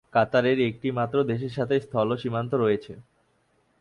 কাতারের 0.13 0.57
একটি 0.69 0.87
মাত্র 0.91 1.17
দেশের 1.23 1.53
সাথে 1.57 1.75
স্থল 1.79 2.09
সীমান্ত 2.17 2.51
রয়েছে। 2.55 2.93